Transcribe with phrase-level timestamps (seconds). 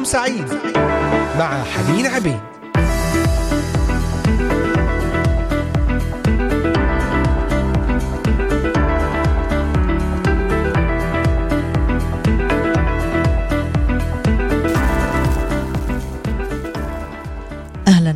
[0.00, 0.48] يوم سعيد
[1.38, 2.40] مع حنين عبيد.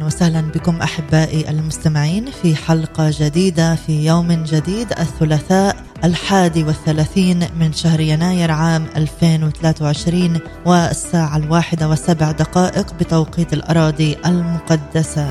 [0.06, 8.00] وسهلا بكم أحبائي المستمعين في حلقة جديدة في يوم جديد الثلاثاء الحادي والثلاثين من شهر
[8.00, 15.28] يناير عام 2023 والساعة الواحدة وسبع دقائق بتوقيت الأراضي المقدسة.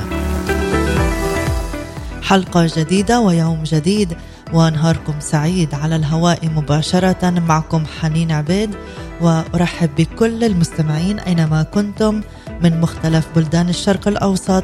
[2.23, 4.17] حلقة جديدة ويوم جديد
[4.53, 8.75] ونهاركم سعيد على الهواء مباشرة معكم حنين عبيد
[9.21, 12.21] وأرحب بكل المستمعين أينما كنتم
[12.61, 14.63] من مختلف بلدان الشرق الأوسط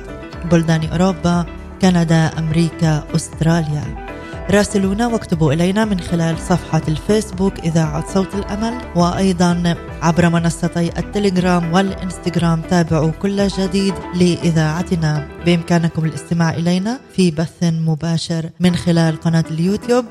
[0.52, 1.46] بلدان أوروبا
[1.82, 4.09] كندا أمريكا أستراليا.
[4.52, 12.62] راسلونا واكتبوا إلينا من خلال صفحة الفيسبوك إذاعة صوت الأمل وأيضا عبر منصتي التليجرام والإنستغرام
[12.62, 15.27] تابعوا كل جديد لإذاعتنا.
[15.46, 20.05] بإمكانكم الاستماع إلينا في بث مباشر من خلال قناة اليوتيوب.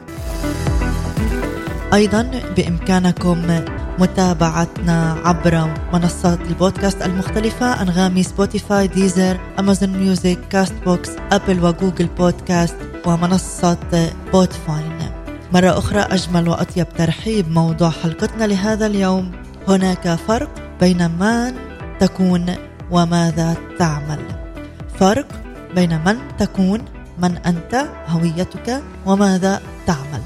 [1.94, 3.60] أيضا بإمكانكم
[3.98, 12.76] متابعتنا عبر منصات البودكاست المختلفة أنغامي سبوتيفاي ديزر أمازون ميوزك كاست بوكس أبل وجوجل بودكاست.
[13.08, 14.98] ومنصة بودفاين
[15.52, 19.32] مرة أخرى أجمل وأطيب ترحيب موضوع حلقتنا لهذا اليوم.
[19.68, 21.54] هناك فرق بين من
[22.00, 22.54] تكون
[22.90, 24.18] وماذا تعمل.
[25.00, 25.28] فرق
[25.74, 26.80] بين من تكون
[27.18, 30.22] من أنت هويتك وماذا تعمل.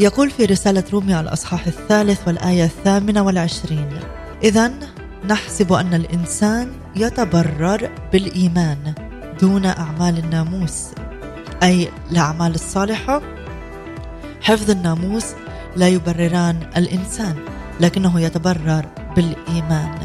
[0.00, 3.88] يقول في رسالة روميا الأصحاح الثالث والآية الثامنة والعشرين
[4.44, 4.72] إذا
[5.28, 8.94] نحسب أن الإنسان يتبرر بالإيمان
[9.40, 10.84] دون أعمال الناموس
[11.62, 13.22] أي الأعمال الصالحة.
[14.40, 15.26] حفظ الناموس
[15.76, 17.36] لا يبرران الإنسان
[17.80, 19.98] لكنه يتبرر بالإيمان.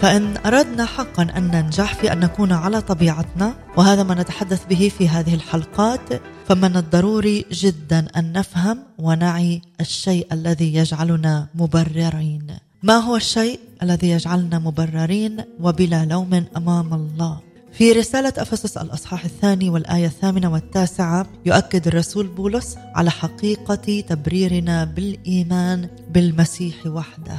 [0.00, 5.08] فإن أردنا حقا أن ننجح في أن نكون على طبيعتنا وهذا ما نتحدث به في
[5.08, 12.46] هذه الحلقات فمن الضروري جدا أن نفهم ونعي الشيء الذي يجعلنا مبررين.
[12.82, 19.70] ما هو الشيء الذي يجعلنا مبررين وبلا لوم أمام الله؟ في رسالة أفسس الأصحاح الثاني
[19.70, 27.38] والآية الثامنة والتاسعة يؤكد الرسول بولس على حقيقة تبريرنا بالإيمان بالمسيح وحده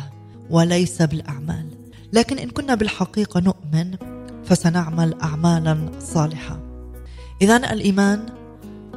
[0.50, 1.66] وليس بالأعمال.
[2.14, 3.96] لكن إن كنا بالحقيقة نؤمن
[4.46, 6.60] فسنعمل أعمالا صالحة.
[7.42, 8.26] إذا الإيمان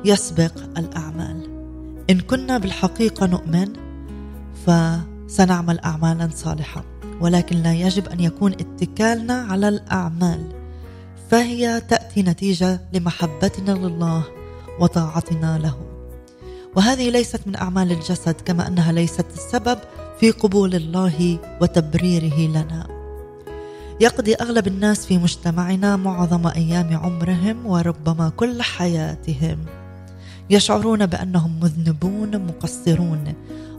[0.04, 1.48] يسبق الأعمال.
[2.10, 3.68] إن كنا بالحقيقة نؤمن
[4.66, 6.84] فسنعمل أعمالا صالحة.
[7.20, 10.63] ولكن لا يجب أن يكون اتكالنا على الأعمال.
[11.30, 14.22] فهي تأتي نتيجة لمحبتنا لله
[14.80, 15.76] وطاعتنا له.
[16.76, 19.78] وهذه ليست من أعمال الجسد كما أنها ليست السبب
[20.20, 22.86] في قبول الله وتبريره لنا.
[24.00, 29.58] يقضي أغلب الناس في مجتمعنا معظم أيام عمرهم وربما كل حياتهم.
[30.50, 33.34] يشعرون بأنهم مذنبون مقصرون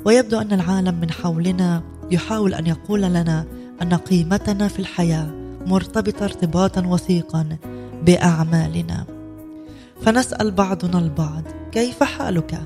[0.06, 3.45] ويبدو أن العالم من حولنا يحاول أن يقول لنا
[3.81, 7.57] أن قيمتنا في الحياة مرتبطة ارتباطا وثيقا
[8.03, 9.05] بأعمالنا.
[10.01, 12.61] فنسأل بعضنا البعض كيف حالك؟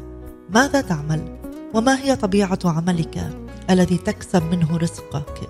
[0.49, 1.39] ماذا تعمل؟
[1.73, 3.29] وما هي طبيعة عملك
[3.69, 5.49] الذي تكسب منه رزقك؟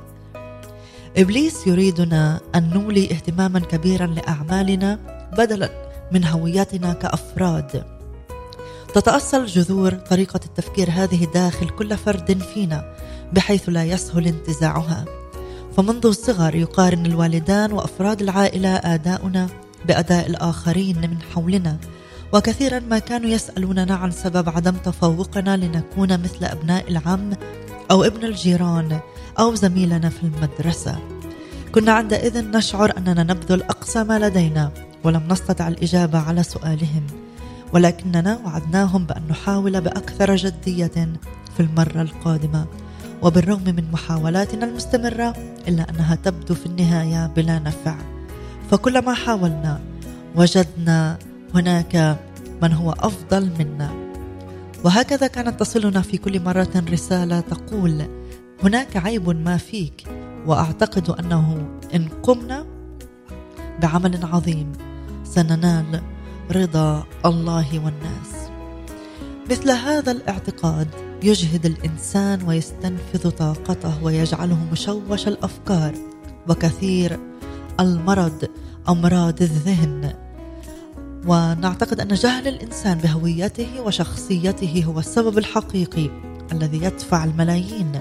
[1.18, 5.00] إبليس يريدنا أن نولي اهتماما كبيرا لأعمالنا
[5.38, 5.70] بدلا
[6.12, 7.84] من هويتنا كأفراد.
[8.94, 12.96] تتأصل جذور طريقة التفكير هذه داخل كل فرد فينا
[13.34, 15.06] بحيث لا يسهل انتزاعها.
[15.80, 19.48] فمنذ الصغر يقارن الوالدان وأفراد العائلة آداؤنا
[19.88, 21.78] بأداء الآخرين من حولنا
[22.34, 27.34] وكثيرا ما كانوا يسألوننا عن سبب عدم تفوقنا لنكون مثل أبناء العم
[27.92, 29.00] أو ابن الجيران
[29.40, 31.00] أو زميلنا في المدرسة.
[31.72, 34.72] كنا عندئذ نشعر أننا نبذل أقصى ما لدينا
[35.04, 37.08] ولم نستطع الإجابة على سؤالهم
[37.74, 41.10] ولكننا وعدناهم بأن نحاول بأكثر جدية
[41.58, 42.66] في المرة القادمة.
[43.22, 45.34] وبالرغم من محاولاتنا المستمرة
[45.68, 47.96] إلا أنها تبدو في النهاية بلا نفع.
[48.72, 49.82] فكلما حاولنا
[50.36, 51.18] وجدنا
[51.56, 52.20] هناك
[52.62, 53.92] من هو أفضل منا.
[54.84, 58.08] وهكذا كانت تصلنا في كل مرة رسالة تقول
[58.64, 60.08] هناك عيب ما فيك.
[60.46, 62.66] وأعتقد أنه إن قمنا
[63.82, 64.72] بعمل عظيم
[65.24, 66.02] سننال
[66.52, 68.50] رضا الله والناس.
[69.52, 70.88] مثل هذا الاعتقاد
[71.24, 75.94] يجهد الإنسان ويستنفذ طاقته ويجعله مشوش الأفكار
[76.48, 77.20] وكثير
[77.80, 78.48] المرض
[78.90, 80.14] أمراض الذهن.
[81.28, 86.10] ونعتقد أن جهل الإنسان بهويته وشخصيته هو السبب الحقيقي
[86.52, 87.92] الذي يدفع الملايين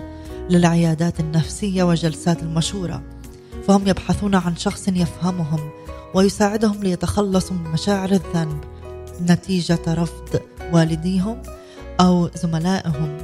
[0.50, 3.02] للعيادات النفسية وجلسات المشوره
[3.66, 5.70] فهم يبحثون عن شخص يفهمهم
[6.14, 8.64] ويساعدهم ليتخلصوا من مشاعر الذنب
[9.22, 10.40] نتيجة رفض
[10.72, 11.42] والديهم
[12.00, 13.18] أو زملائهم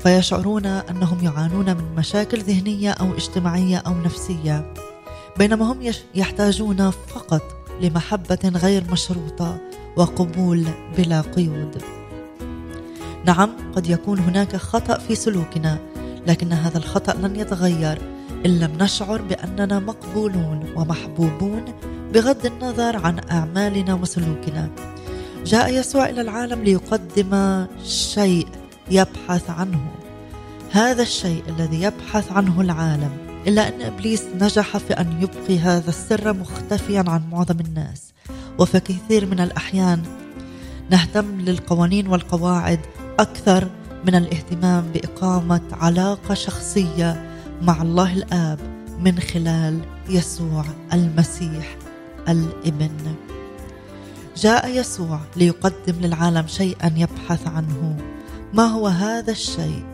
[0.00, 4.74] فيشعرون أنهم يعانون من مشاكل ذهنية أو اجتماعية أو نفسية
[5.38, 7.42] بينما هم يحتاجون فقط
[7.80, 9.58] لمحبة غير مشروطة
[9.96, 10.64] وقبول
[10.98, 11.82] بلا قيود.
[13.24, 15.78] نعم قد يكون هناك خطأ في سلوكنا
[16.26, 17.98] لكن هذا الخطأ لن يتغير
[18.46, 21.64] إن لم نشعر بأننا مقبولون ومحبوبون
[22.14, 24.91] بغض النظر عن أعمالنا وسلوكنا.
[25.44, 28.46] جاء يسوع إلى العالم ليقدم شيء
[28.90, 29.90] يبحث عنه.
[30.70, 33.10] هذا الشيء الذي يبحث عنه العالم.
[33.46, 38.02] إلا أن إبليس نجح في أن يبقي هذا السر مختفيا عن معظم الناس.
[38.58, 40.02] وفي كثير من الأحيان
[40.90, 42.80] نهتم للقوانين والقواعد
[43.18, 43.68] أكثر
[44.06, 47.30] من الاهتمام بإقامة علاقة شخصية
[47.62, 48.58] مع الله الآب
[49.00, 51.76] من خلال يسوع المسيح
[52.28, 53.14] الإبن.
[54.36, 57.96] جاء يسوع ليقدم للعالم شيئا يبحث عنه.
[58.54, 59.84] ما هو هذا الشيء؟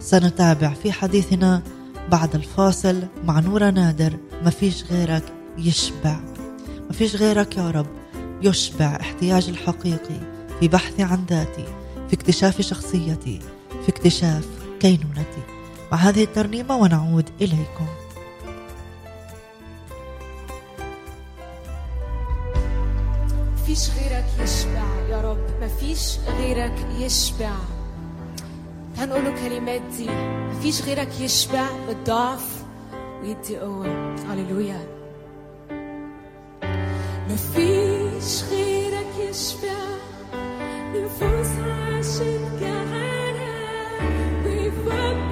[0.00, 1.62] سنتابع في حديثنا
[2.10, 4.16] بعد الفاصل مع نورة نادر.
[4.44, 6.20] ما فيش غيرك يشبع.
[6.86, 7.86] ما فيش غيرك يا رب
[8.42, 10.20] يشبع احتياجي الحقيقي
[10.60, 11.64] في بحثي عن ذاتي
[12.08, 13.38] في اكتشاف شخصيتي
[13.86, 14.46] في اكتشاف
[14.80, 15.42] كينونتي.
[15.92, 17.86] مع هذه الترنيمة ونعود إليكم.
[23.78, 24.84] فيش غيرك يشبع.
[25.10, 27.54] يا رب ما فيش غيرك يشبع.
[28.98, 30.06] هنقوله كلمات دي.
[30.06, 31.66] ما فيش غيرك يشبع.
[31.86, 32.64] بالضعف
[33.22, 34.14] ويدي قوة.
[34.14, 34.86] هللويا.
[37.28, 39.78] ما فيش غيرك يشبع.
[40.94, 43.52] نفوس عاشت جعانة
[44.44, 45.27] ويفكر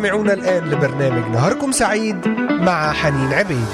[0.00, 3.66] تستمعون الآن لبرنامج نهاركم سعيد مع حنين عبيد.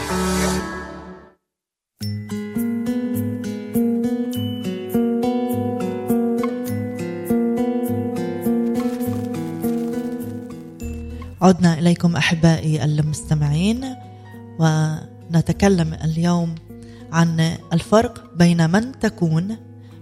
[11.42, 13.84] عدنا إليكم أحبائي المستمعين
[14.58, 16.54] ونتكلم اليوم
[17.12, 19.56] عن الفرق بين من تكون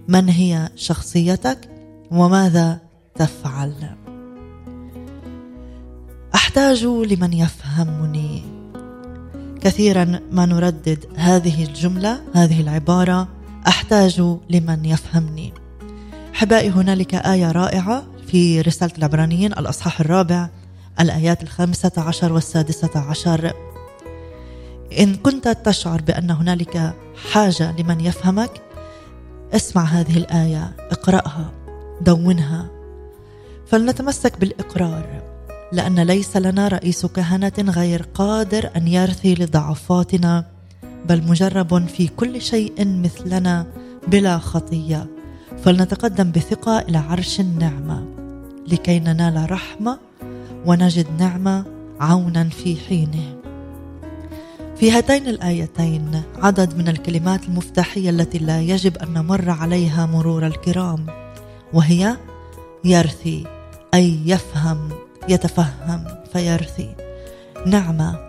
[0.07, 1.69] من هي شخصيتك
[2.11, 2.79] وماذا
[3.15, 4.04] تفعل.
[6.55, 8.43] احتاج لمن يفهمني.
[9.61, 13.27] كثيرا ما نردد هذه الجملة هذه العبارة
[13.67, 15.53] أحتاج لمن يفهمني.
[16.35, 20.49] احبائي هنالك آية رائعة في رسالة العبرانيين الأصحاح الرابع
[20.99, 23.53] الآيات الخامسة عشر والسادسة عشر.
[24.99, 26.93] إن كنت تشعر بأن هنالك
[27.31, 28.51] حاجة لمن يفهمك
[29.53, 31.51] اسمع هذه الآية اقرأها
[32.01, 32.69] دونها.
[33.67, 35.24] فلنتمسك بالإقرار.
[35.71, 40.45] لأن ليس لنا رئيس كهنة غير قادر أن يرثي لضعفاتنا
[41.05, 43.67] بل مجرب في كل شيء مثلنا
[44.07, 45.07] بلا خطية.
[45.63, 48.05] فلنتقدم بثقة إلى عرش النعمة
[48.67, 49.99] لكي ننال رحمة
[50.65, 51.65] ونجد نعمة
[51.99, 53.35] عونا في حينه.
[54.75, 61.05] في هاتين الآيتين عدد من الكلمات المفتاحية التي لا يجب أن نمر عليها مرور الكرام
[61.73, 62.17] وهي
[62.83, 63.43] يرثي
[63.93, 65.04] أي يفهم.
[65.29, 66.03] يتفهم
[66.33, 66.95] فيرثي.
[67.65, 68.19] نعمه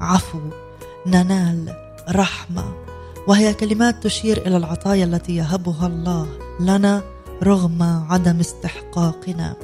[0.00, 0.40] عفو
[1.06, 1.76] ننال
[2.10, 2.74] رحمة.
[3.28, 6.28] وهي كلمات تشير إلى العطايا التي يهبها الله
[6.60, 7.02] لنا
[7.42, 9.56] رغم عدم استحقاقنا.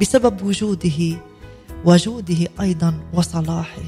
[0.00, 1.16] بسبب وجوده
[1.84, 3.82] وجوده أيضا وصلاحه.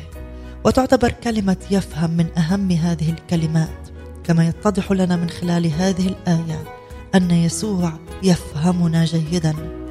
[0.64, 3.88] وتعتبر كلمة يفهم من أهم هذه الكلمات
[4.24, 6.64] كما يتضح لنا من خلال هذه الآية
[7.14, 7.92] أن يسوع
[8.22, 9.85] يفهمنا جيدا.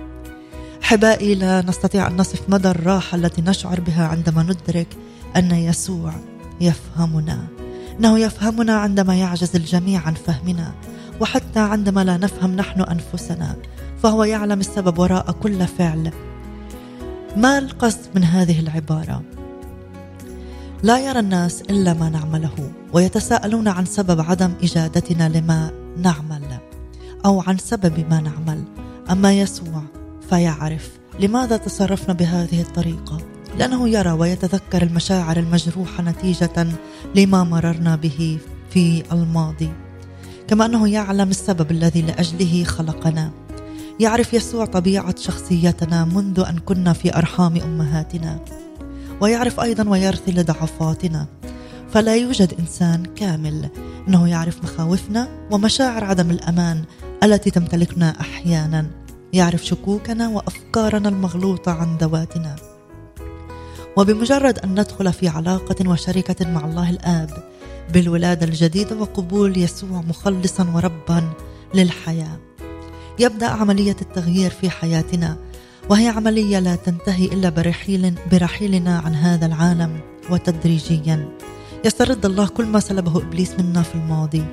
[0.86, 4.88] احبائي لا نستطيع أن نصف مدى الراحة التي نشعر بها عندما ندرك
[5.36, 6.14] أن يسوع
[6.62, 7.48] يفهمنا.
[8.00, 10.72] إنه يفهمنا عندما يعجز الجميع عن فهمنا
[11.22, 13.56] وحتى عندما لا نفهم نحن أنفسنا
[14.04, 16.12] فهو يعلم السبب وراء كل فعل.
[17.38, 19.22] ما القصد من هذه العبارة؟
[20.84, 26.60] لا يرى الناس إلا ما نعمله ويتساءلون عن سبب عدم إجادتنا لما نعمل
[27.26, 28.64] أو عن سبب ما نعمل.
[29.12, 29.84] أما يسوع
[30.30, 30.90] فيعرف
[31.20, 33.18] لماذا تصرفنا بهذه الطريقة.
[33.60, 36.68] لأنه يرى ويتذكر المشاعر المجروحة نتيجة
[37.16, 38.38] لما مررنا به
[38.70, 39.72] في الماضي.
[40.48, 43.32] كما أنه يعلم السبب الذي لأجله خلقنا.
[44.00, 48.40] يعرف يسوع طبيعة شخصيتنا منذ أن كنا في أرحام أمهاتنا.
[49.22, 51.28] ويعرف أيضا ويرثي لضعفاتنا
[51.92, 53.70] فلا يوجد إنسان كامل
[54.08, 56.84] أنه يعرف مخاوفنا ومشاعر عدم الأمان
[57.24, 59.05] التي تمتلكنا أحيانا.
[59.36, 62.56] يعرف شكوكنا وأفكارنا المغلوطة عن ذواتنا.
[63.98, 67.30] وبمجرد أن ندخل في علاقة وشركة مع الله الآب
[67.94, 71.24] بالولادة الجديدة وقبول يسوع مخلصا وربا
[71.74, 72.40] للحياة.
[73.20, 75.38] يبدأ عملية التغيير في حياتنا
[75.90, 80.00] وهي عملية لا تنتهي إلا برحيل برحيلنا عن هذا العالم
[80.30, 81.30] وتدريجيا.
[81.86, 84.46] يسترد الله كل ما سلبه إبليس منا في الماضي.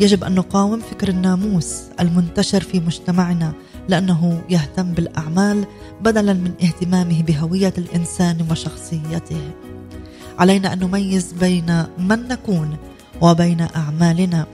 [0.00, 3.52] يجب أن نقاوم فكر الناموس المنتشر في مجتمعنا
[3.88, 5.66] لأنه يهتم بالأعمال
[6.00, 9.50] بدلا من اهتمامه بهوية الإنسان وشخصيته.
[10.38, 12.76] علينا أن نميز بين من نكون
[13.20, 14.46] وبين أعمالنا.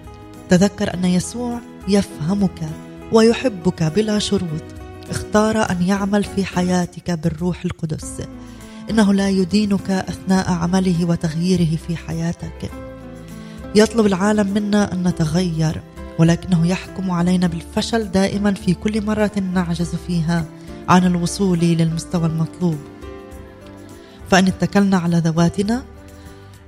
[0.49, 2.69] تذكر أن يسوع يفهمك
[3.13, 4.63] ويحبك بلا شروط.
[5.11, 8.23] اختار أن يعمل في حياتك بالروح القدس.
[8.91, 12.71] إنه لا يدينك أثناء عمله وتغييره في حياتك.
[13.75, 15.83] يطلب العالم منا أن نتغير.
[16.19, 20.45] ولكنه يحكم علينا بالفشل دائما في كل مرة نعجز فيها
[20.89, 22.79] عن الوصول للمستوى المطلوب.
[24.31, 25.83] فإن اتكلنا على ذواتنا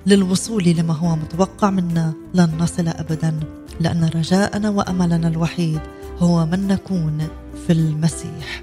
[0.07, 3.41] للوصول لما هو متوقع منا لن نصل ابدا
[3.81, 5.81] لأن رجاءنا وأملنا الوحيد
[6.19, 7.29] هو من نكون
[7.67, 8.63] في المسيح.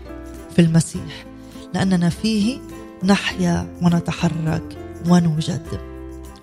[0.56, 1.26] في المسيح.
[1.74, 2.60] لأننا فيه
[3.04, 4.78] نحيا ونتحرك
[5.10, 5.68] ونوجد.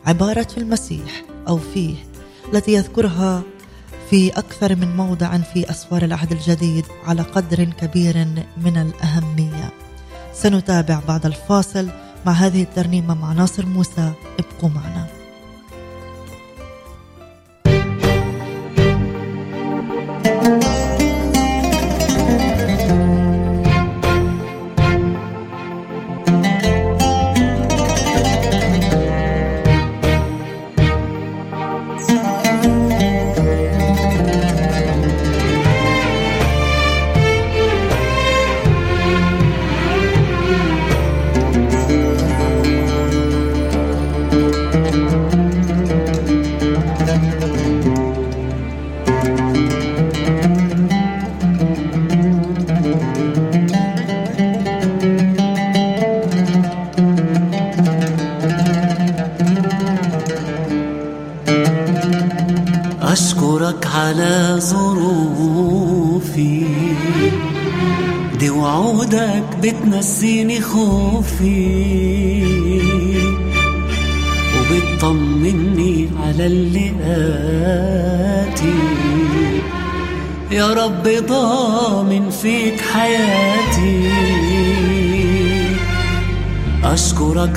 [0.07, 1.97] عبارة في المسيح أو فيه
[2.53, 3.43] التي يذكرها
[4.15, 9.73] في أكثر من موضع في أسوار العهد الجديد على قدر كبير من الأهمية.
[10.35, 11.89] سنتابع بعد الفاصل
[12.27, 14.13] مع هذه الترنيمة مع ناصر موسى.
[14.39, 15.04] ابقوا معنا.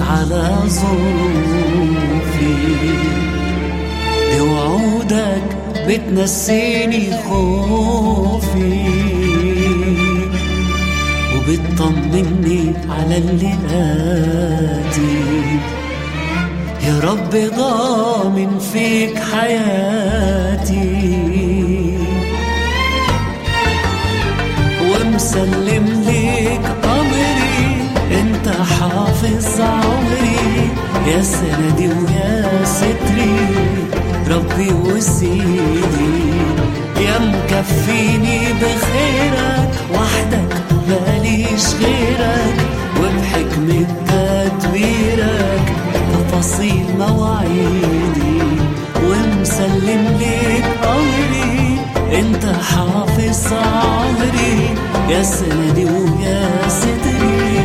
[0.10, 2.56] على ظروفي
[4.32, 5.48] دي وعودك
[5.88, 8.88] بتنسيني خوفي.
[11.36, 15.18] وبتطمني على اللي آتي
[16.88, 20.88] يا رب ضامن فيك حياتي.
[24.90, 25.77] ومسلم
[31.08, 33.36] يا سندي ويا ستري
[34.30, 36.18] ربي وسيدي.
[37.02, 40.52] يا مكفيني بخيرك وحدك
[40.90, 42.58] ماليش غيرك.
[43.00, 45.66] وبحكمة تدبيرك
[46.14, 48.42] تفاصيل مواعيدي.
[49.04, 51.80] ومسلم ليك أمري
[52.20, 54.76] أنت حافظ عمري.
[55.10, 57.64] يا سندي ويا ستري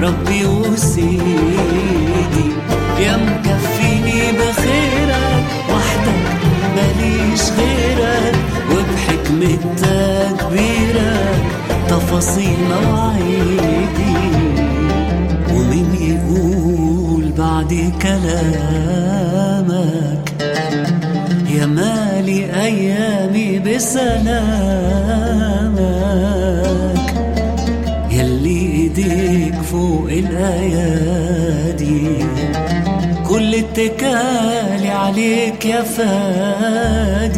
[0.00, 2.01] ربي وسيدي.
[3.02, 6.26] يا مكفيني بخيرك وحدك
[6.76, 8.36] ماليش غيرك
[8.70, 11.42] وبحكمة تدبيرك
[11.88, 14.16] تفاصيل مواعيدي.
[15.50, 17.72] ومين يقول بعد
[18.02, 19.22] كلامك؟
[21.50, 24.32] يا مالي أيامي بسلامك.
[28.10, 30.36] يلي إيديك فوق كل
[33.72, 37.30] اتكالي عليك يا فادي.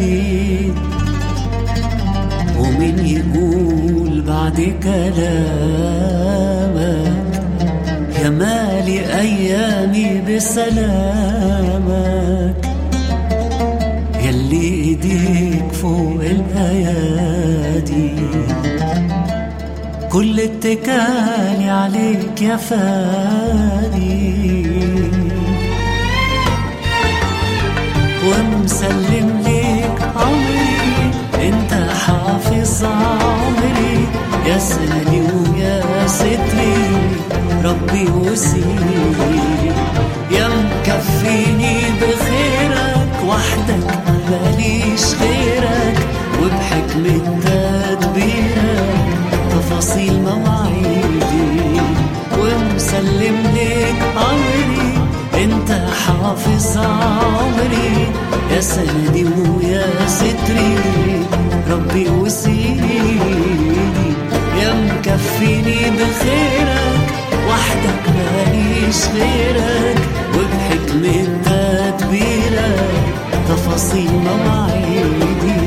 [2.59, 5.95] ومين يقول بعد كلامك
[8.23, 11.35] يا مالي أيامي بسلامك.
[14.23, 18.15] يلي إيديك فوق الأيادي.
[20.11, 24.14] كل اتكالي عليك يا فادي.
[58.85, 60.77] سندي ويا ستري
[61.71, 63.17] ربي وسيدي
[64.61, 67.05] يا مكفيني بخيرك
[67.49, 69.99] وحدك ماليش غيرك.
[70.35, 72.89] وبحكمة تدبيرك
[73.49, 75.65] تفاصيل مواعيدي.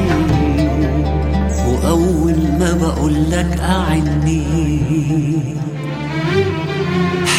[1.67, 4.45] وأول ما بقولك أعني.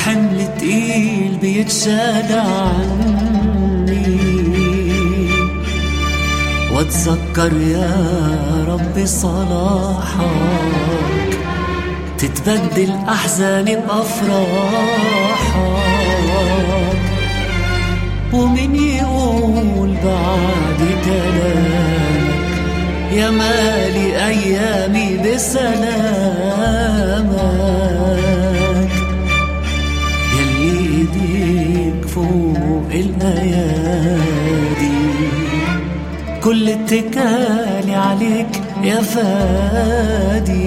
[0.03, 3.18] حمل تقيل بيتشال عني.
[6.89, 10.25] واتذكر يا رب صلاحك
[12.17, 14.39] تتبدل أحزاني بأفراحك.
[18.33, 22.51] ومن يقول بعد كلامك
[23.13, 25.69] يا مالي أيامي بسلامك.
[30.39, 34.38] يلي ايديك فوق الايادي
[36.43, 40.59] كل اتكالي عليك يا فادي.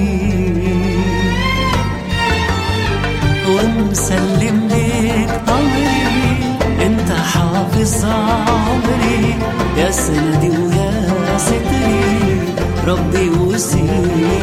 [3.49, 6.57] ومسلم ليك امري
[6.87, 9.35] انت حافظ عمري.
[9.79, 12.41] يا سندي ويا ستري
[12.87, 14.43] ربي وسيدي.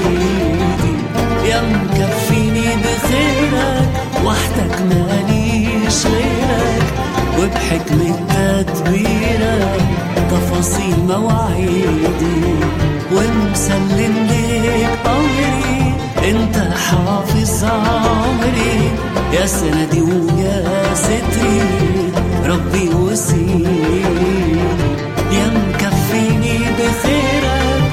[1.46, 3.89] يا مكفيني بخيرك
[4.26, 6.88] وحدك ماليش غيرك.
[7.39, 10.09] وبحكمة تدبيرك
[10.60, 12.56] تفاصيل مواعيدي.
[13.12, 15.93] ومسلم ليك أمري
[16.30, 18.91] انت حافظ عمري.
[19.34, 21.62] يا سندي ويا ستري.
[22.45, 24.52] ربي وسيدي
[25.32, 27.84] يا مكفيني بخيرك.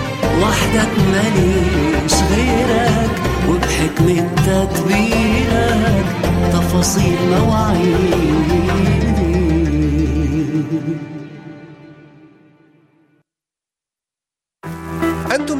[0.42, 3.10] وحدك ماليش غيرك.
[3.48, 6.06] وبحكمة تدبيرك
[6.52, 8.36] تفاصيل مواعيدي.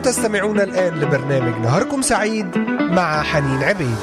[0.06, 2.58] تستمعون الآن لبرنامج نهاركم سعيد
[2.90, 3.96] مع حنين عبيد.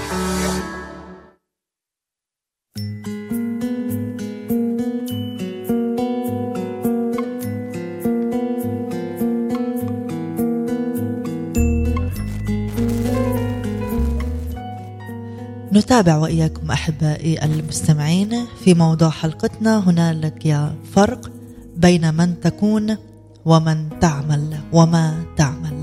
[15.74, 19.90] نتابع وإياكم أحبائي المستمعين في موضوع حلقتنا.
[19.90, 21.32] هنالك فرق
[21.78, 22.98] بين من تكون
[23.46, 25.83] ومن تعمل وما تعمل.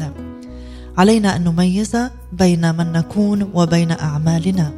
[1.01, 1.97] علينا أن نميز
[2.33, 4.73] بين من نكون وبين أعمالنا.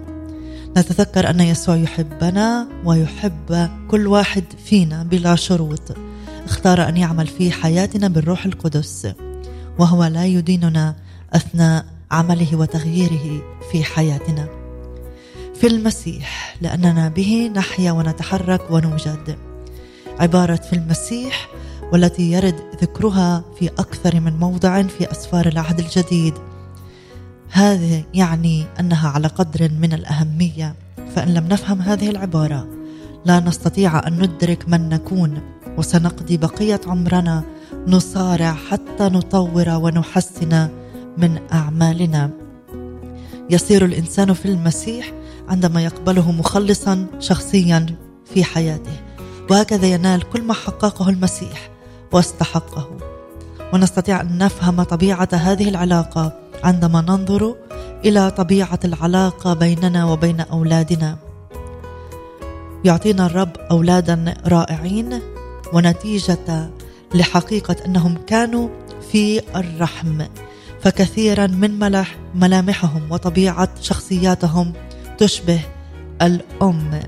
[0.77, 5.97] نتذكر أن يسوع يحبنا ويحب كل واحد فينا بلا شروط.
[6.45, 9.13] اختار أن يعمل في حياتنا بالروح القدس
[9.79, 10.95] وهو لا يديننا
[11.33, 14.49] أثناء عمله وتغييره في حياتنا.
[15.55, 19.37] في المسيح لأننا به نحيا ونتحرك ونوجد
[20.21, 21.49] عبارة في المسيح
[21.93, 26.35] والتي يرد ذكرها في أكثر من موضع في أسفار العهد الجديد.
[27.51, 30.75] هذا يعني أنها على قدر من الأهمية.
[31.15, 32.69] فإن لم نفهم هذه العبارة
[33.25, 35.41] لا نستطيع أن ندرك من نكون
[35.79, 37.45] وسنقضي بقية عمرنا
[37.87, 40.69] نصارع حتى نطور ونحسن
[41.19, 42.31] من أعمالنا.
[43.51, 45.13] يصير الإنسان في المسيح
[45.49, 47.87] عندما يقبله مخلصا شخصيا
[48.25, 49.12] في حياته.
[49.51, 51.71] وهكذا ينال كل ما حققه المسيح
[52.13, 52.91] واستحقه.
[53.73, 56.33] ونستطيع أن نفهم طبيعة هذه العلاقة
[56.65, 57.55] عندما ننظر
[58.05, 61.17] إلى طبيعة العلاقة بيننا وبين أولادنا.
[62.85, 65.21] يعطينا الرب أولادا رائعين
[65.73, 66.71] ونتيجة
[67.15, 68.69] لحقيقة أنهم كانوا
[69.13, 70.23] في الرحم
[70.81, 71.79] فكثيرا من
[72.35, 74.73] ملامحهم وطبيعة شخصياتهم
[75.19, 75.61] تشبه
[76.23, 77.01] الأم.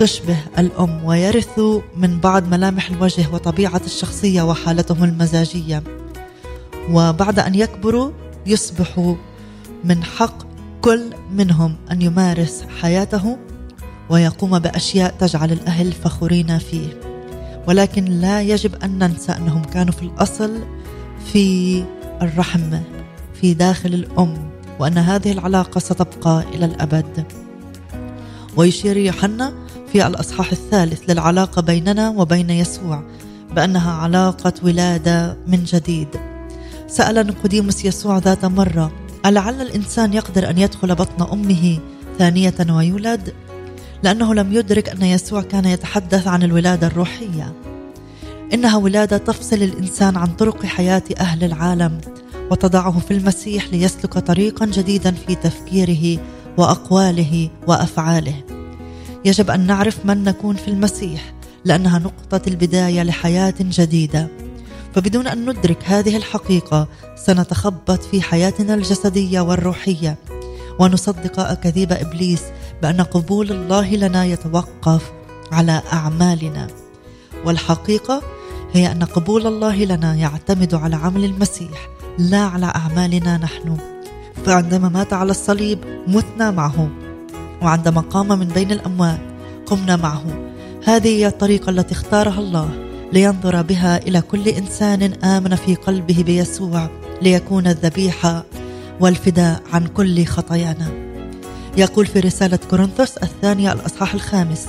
[0.00, 5.82] تشبه الأم ويرثوا من بعض ملامح الوجه وطبيعة الشخصية وحالتهم المزاجية.
[6.90, 8.10] وبعد أن يكبروا
[8.46, 9.14] يصبحوا
[9.84, 10.42] من حق
[10.80, 13.36] كل منهم أن يمارس حياته
[14.10, 17.00] ويقوم بأشياء تجعل الأهل فخورين فيه.
[17.68, 20.58] ولكن لا يجب أن ننسى أنهم كانوا في الأصل
[21.32, 21.84] في
[22.22, 22.78] الرحم
[23.40, 27.24] في داخل الأم وأن هذه العلاقة ستبقى إلى الأبد.
[28.56, 29.59] ويشير يوحنا
[29.92, 33.02] في الأصحاح الثالث للعلاقة بيننا وبين يسوع
[33.54, 36.08] بأنها علاقة ولادة من جديد.
[36.88, 38.92] سأل نقوديموس يسوع ذات مرة
[39.26, 41.78] ألعل الإنسان يقدر أن يدخل بطن أمه
[42.18, 43.34] ثانية ويولد؟
[44.02, 47.52] لأنه لم يدرك أن يسوع كان يتحدث عن الولادة الروحية.
[48.54, 52.00] إنها ولادة تفصل الإنسان عن طرق حياة أهل العالم
[52.50, 56.22] وتضعه في المسيح ليسلك طريقا جديدا في تفكيره
[56.58, 58.59] وأقواله وأفعاله.
[59.24, 64.28] يجب أن نعرف من نكون في المسيح لأنها نقطة البداية لحياة جديدة.
[64.94, 70.16] فبدون أن ندرك هذه الحقيقة سنتخبط في حياتنا الجسدية والروحية.
[70.78, 72.42] ونصدق أكاذيب إبليس
[72.82, 75.12] بأن قبول الله لنا يتوقف
[75.52, 76.66] على أعمالنا.
[77.44, 78.22] والحقيقة
[78.72, 83.76] هي أن قبول الله لنا يعتمد على عمل المسيح لا على أعمالنا نحن.
[84.44, 86.88] فعندما مات على الصليب متنا معه.
[87.62, 89.20] وعندما قام من بين الأموات
[89.66, 90.24] قمنا معه.
[90.84, 92.68] هذه هي الطريقة التي اختارها الله
[93.12, 96.90] لينظر بها إلى كل إنسان آمن في قلبه بيسوع
[97.22, 98.44] ليكون الذبيحة
[99.00, 101.10] والفداء عن كل خطايانا.
[101.76, 104.66] يقول في رسالة كورنثوس الثانية الأصحاح الخامس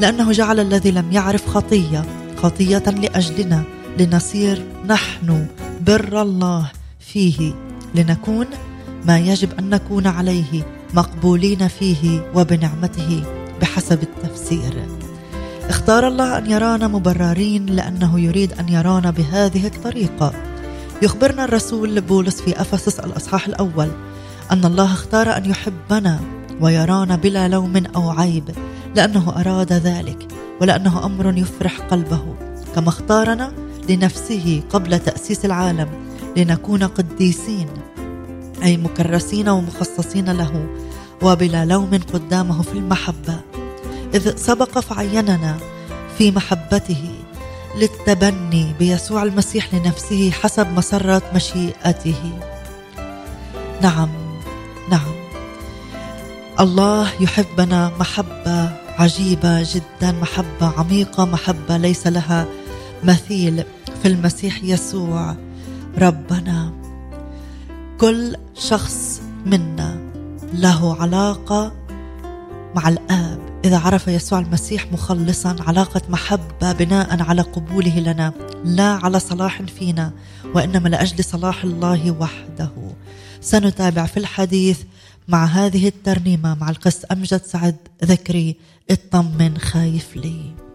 [0.00, 2.04] لأنه جعل الذي لم يعرف خطية
[2.36, 3.62] خطية لأجلنا
[3.98, 5.46] لنصير نحن
[5.86, 6.70] بر الله
[7.00, 7.54] فيه
[7.94, 8.46] لنكون
[9.04, 13.22] ما يجب أن نكون عليه مقبولين فيه وبنعمته
[13.60, 14.86] بحسب التفسير.
[15.68, 20.32] اختار الله أن يرانا مبررين لأنه يريد أن يرانا بهذه الطريقة.
[21.02, 23.88] يخبرنا الرسول بولس في أفسس الأصحاح الأول
[24.52, 26.20] أن الله اختار أن يحبنا
[26.60, 28.44] ويرانا بلا لوم أو عيب
[28.94, 30.28] لأنه أراد ذلك
[30.60, 32.34] ولأنه أمر يفرح قلبه.
[32.74, 33.52] كما اختارنا
[33.88, 35.88] لنفسه قبل تأسيس العالم
[36.36, 37.68] لنكون قديسين.
[38.66, 40.66] أي مكرسين ومخصصين له
[41.22, 43.40] وبلا لوم قدامه في المحبة.
[44.14, 45.56] إذ سبق فعيننا
[46.18, 47.14] في محبته
[47.76, 52.32] للتبني بيسوع المسيح لنفسه حسب مسره مشيئته.
[53.82, 54.08] نعم
[54.90, 55.14] نعم.
[56.60, 62.46] الله يحبنا محبة عجيبة جدا محبة عميقة محبة ليس لها
[63.04, 63.64] مثيل
[64.02, 65.36] في المسيح يسوع.
[65.98, 66.85] ربنا
[68.00, 69.98] كل شخص منا
[70.52, 71.72] له علاقة
[72.74, 73.38] مع الآب.
[73.64, 78.32] إذا عرف يسوع المسيح مخلصا علاقة محبة بناء على قبوله لنا
[78.64, 80.12] لا على صلاح فينا
[80.54, 82.70] وإنما لأجل صلاح الله وحده.
[83.40, 84.80] سنتابع في الحديث
[85.28, 86.54] مع هذه الترنيمة.
[86.54, 88.56] مع القس أمجد سعد ذكري
[88.90, 90.65] اطمن خايف لي.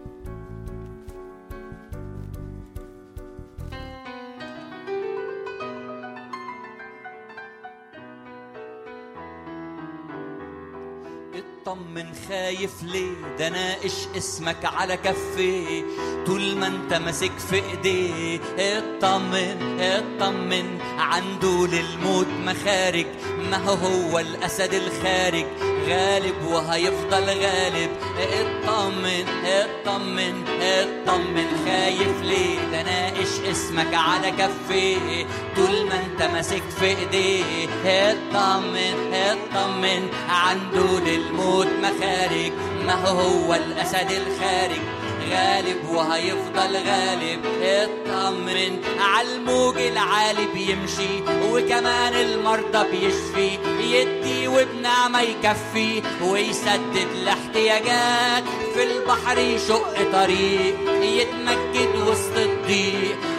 [11.72, 15.84] اطمن خايف ليه؟ ده ناقش اسمك على كفي
[16.26, 20.78] طول ما انت ماسك في ايديه اطمن اطمن.
[20.98, 23.06] عنده للموت مخارج
[23.50, 25.46] ما هو الأسد الخارج.
[25.88, 27.90] غالب وهيفضل غالب.
[28.18, 31.46] اطمن اطمن اطمن.
[31.66, 37.68] خايف ليه؟ ده ناقش اسمك على كفيه طول ما انت ماسك في ايديه.
[37.86, 40.08] اطمن اطمن.
[40.28, 42.52] عنده للموت مخارج.
[42.86, 45.01] ما هو الأسد الخارج؟
[45.32, 47.40] غالب وهيفضل غالب.
[47.62, 53.58] اطمن عالموج العالي بيمشي وكمان المرضى بيشفي.
[53.80, 58.44] يدي وبنعمة يكفي ويسدد الاحتياجات.
[58.74, 63.31] في البحر يشق طريق يتمجد وسط الضيق.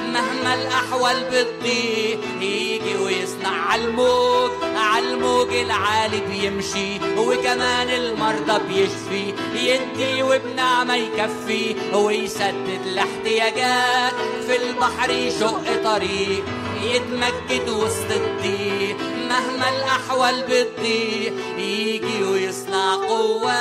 [0.43, 2.19] مهما الأحوال بتضيق.
[2.41, 9.33] يجي ويصنع عالموج عالموج العالي بيمشي وكمان المرضى بيشفي.
[9.55, 14.13] يدي وبنعمة يكفي ويسدد الاحتياجات.
[14.47, 16.43] في البحر يشق طريق
[16.81, 18.97] يتمجد وسط الضيق.
[19.29, 23.53] مهما الأحوال بتضيق يجي ويصنع قوات.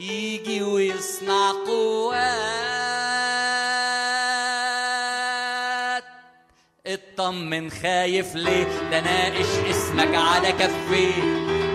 [0.00, 2.71] يجي ويصنع قوات.
[7.32, 11.22] اطمن خايف ليه؟ ده ناقش اسمك على كفيه.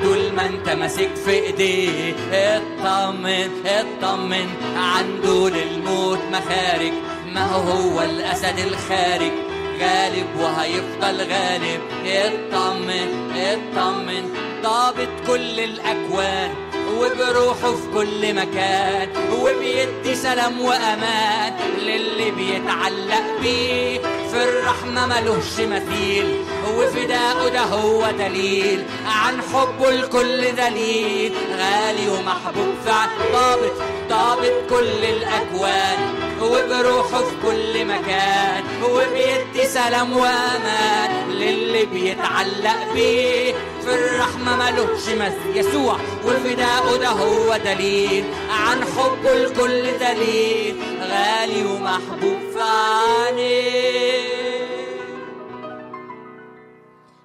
[0.03, 4.49] طول ما أنت ماسك في إيديه اطمن اطمن.
[4.75, 6.93] عنده للموت مخارج
[7.33, 9.31] ما هو الأسد الخارج.
[9.79, 11.81] غالب وهيفضل غالب.
[12.05, 14.33] اطمن اطمن.
[14.63, 16.51] ضابط كل الأكوان.
[16.97, 19.09] وبروحه في كل مكان
[19.41, 26.43] وبيدي سلام وأمان للي بيتعلق بيه في الرحمة ملوش مثيل
[26.77, 28.83] وفداءه ده هو دليل.
[29.05, 33.73] عن حبه الكل دليل غالي ومحبوب فعل ضابط
[34.09, 36.26] ضابط كل الأكوان.
[36.41, 43.53] وبروحه في كل مكان وبيدي سلام وأمان للي بيتعلق بيه.
[43.83, 50.75] في الرحمة ملوش مثيل يسوع وفداءه ده هو دليل عن حبه الكل دليل.
[51.01, 54.37] غالي ومحبوب في عينيه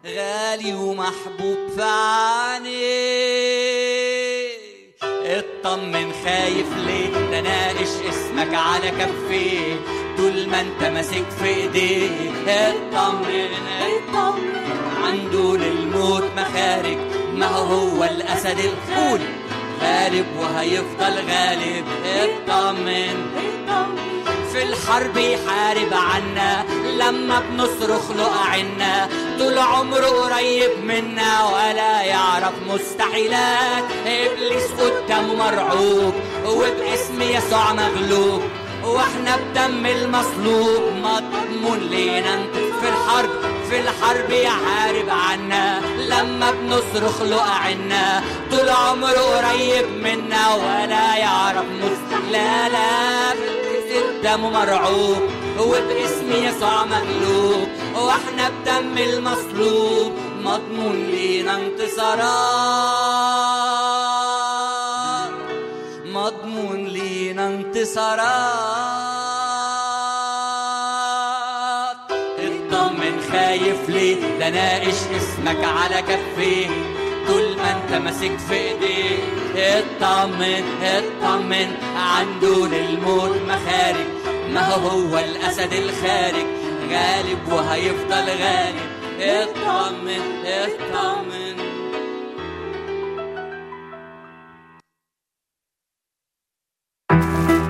[0.06, 3.51] غالي ومحبوب في عينيه
[5.64, 9.74] اطمن خايف ليه؟ ده ناقش اسمك على كفيه.
[10.16, 12.30] طول ما انت ماسك في ايديه.
[12.48, 13.48] اطمن
[13.82, 14.64] اطمن
[15.04, 16.98] عنده للموت مخارج.
[17.34, 19.20] ما هو الأسد الخول
[19.82, 21.84] غالب وهيفضل غالب.
[22.06, 23.26] اطمن
[24.52, 26.64] في الحرب يحارب عنا.
[26.84, 33.84] لما بنصرخ له أعنا طول عمره قريب منا ولا يعرف مستحيلات.
[34.06, 36.14] إبليس قدامه مرعوب
[36.46, 38.42] وباسم يسوع مغلوب.
[38.84, 40.82] وإحنا بدم المصلوب.
[40.96, 42.36] مضمون لينا.
[42.52, 43.30] في الحرب
[43.70, 45.80] في الحرب يحارب عنا.
[45.98, 53.61] لما بنصرخ له أعنا طول عمره قريب منا ولا يعرف مستحيل لا لا
[54.22, 55.22] قدامه مرعوب
[55.58, 62.12] وباسم يسوع مغلوب وإحنا بدم المصلوب مضمون لينا انتصارات.
[66.06, 68.22] مضمون لينا انتصارات.
[72.38, 76.91] اطمن خايف ليه؟ ده ناقش اسمك على كفيه.
[77.92, 79.18] انت ماسك في ايديه
[79.56, 81.76] اطمن اطمن.
[81.96, 84.06] عنده للموت مخارج
[84.52, 86.46] ما هو الأسد الخارج؟
[86.90, 88.86] غالب وهيفضل غالب.
[89.20, 91.60] اطمن اطمن.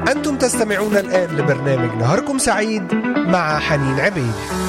[0.09, 4.62] أنتم تستمعون الآن لبرنامج نهاركم سعيد مع حنين عبيد.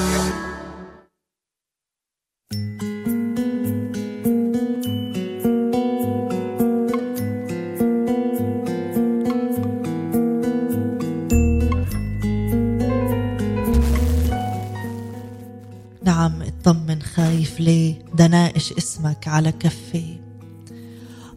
[16.68, 20.20] اطمن خايف ليه ده ناقش اسمك على كفي.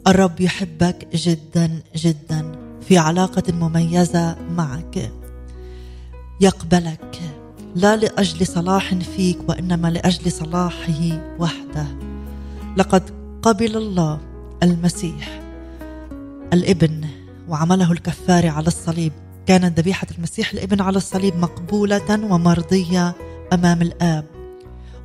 [0.07, 2.53] الرب يحبك جدا جدا
[2.89, 5.13] في علاقة مميزة معك.
[6.41, 7.21] يقبلك
[7.75, 11.87] لا لأجل صلاح فيك وإنما لأجل صلاحه وحده.
[12.77, 13.03] لقد
[13.43, 14.21] قبل الله
[14.63, 15.43] المسيح
[16.53, 17.05] الإبن
[17.49, 19.13] وعمله الكفاري على الصليب.
[19.47, 23.15] كانت ذبيحة المسيح الإبن على الصليب مقبولة ومرضية
[23.53, 24.36] أمام الآب.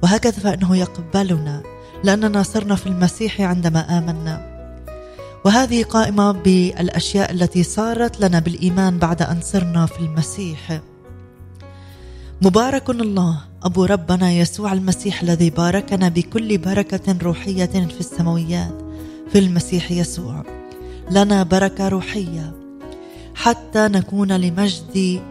[0.03, 1.63] وهكذا فإنه يقبلنا
[2.03, 4.51] لأننا صرنا في المسيح عندما آمنا.
[5.45, 10.81] وهذه قائمة بالأشياء التي صارت لنا بالإيمان بعد أن صرنا في المسيح.
[12.41, 18.81] مبارك الله أبو ربنا يسوع المسيح الذي باركنا بكل بركة روحية في السماويات
[19.31, 20.43] في المسيح يسوع.
[21.11, 22.53] لنا بركة روحية
[23.35, 25.21] حتى نكون لمجد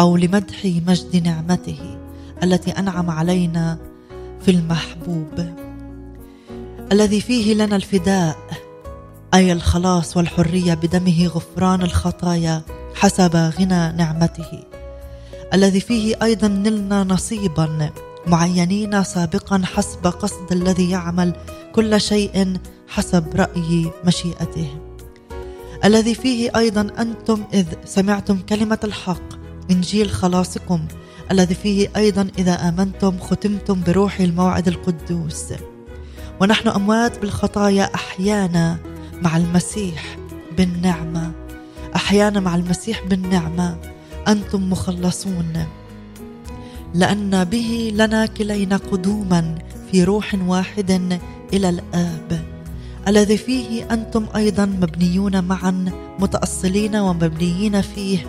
[0.00, 1.98] أو لمدح مجد نعمته
[2.42, 3.78] التي أنعم علينا
[4.46, 5.54] في المحبوب
[6.92, 8.36] الذي فيه لنا الفداء
[9.34, 12.62] أي الخلاص والحرية بدمه غفران الخطايا
[12.94, 14.64] حسب غنى نعمته.
[15.54, 17.90] الذي فيه أيضا نلنا نصيبا
[18.26, 21.36] معينين سابقا حسب قصد الذي يعمل
[21.74, 22.56] كل شيء
[22.88, 24.68] حسب رأي مشيئته.
[25.84, 29.34] الذي فيه أيضا أنتم إذ سمعتم كلمة الحق
[29.70, 30.86] إنجيل خلاصكم
[31.30, 35.52] الذي فيه أيضا إذا آمنتم ختمتم بروح الموعد القدوس.
[36.40, 38.78] ونحن أموات بالخطايا أحيانا
[39.22, 40.18] مع المسيح
[40.56, 41.32] بالنعمة.
[41.96, 43.76] أحيانا مع المسيح بالنعمة.
[44.28, 45.66] أنتم مخلصون.
[46.94, 49.54] لأن به لنا كلينا قدوما
[49.92, 51.18] في روح واحد
[51.52, 52.44] إلى الآب.
[53.08, 55.84] الذي فيه أنتم أيضا مبنيون معا
[56.18, 58.26] متأصلين ومبنيين فيه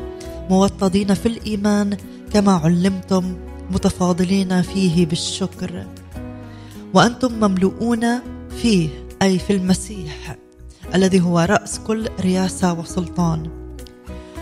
[0.50, 1.98] موطدين في الإيمان
[2.34, 3.38] كما علمتم
[3.72, 5.88] متفاضلين فيه بالشكر
[6.94, 8.06] وأنتم مملؤون
[8.62, 8.90] فيه
[9.22, 10.38] أي في المسيح
[10.96, 13.50] الذي هو رأس كل رياسة وسلطان.